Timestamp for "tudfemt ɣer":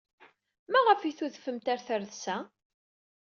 1.17-1.79